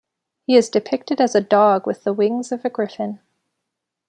He 0.47 0.55
is 0.57 0.69
depicted 0.71 1.21
as 1.21 1.35
a 1.35 1.41
dog 1.41 1.85
with 1.85 2.05
the 2.05 2.11
wings 2.11 2.51
of 2.51 2.65
a 2.65 2.71
griffin. 2.71 3.19